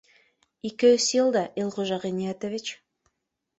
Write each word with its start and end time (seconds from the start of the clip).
Ике-өс 0.69 1.05
йылда, 1.17 1.45
Илғужа 1.65 2.01
Ғиниәтович 2.09 2.75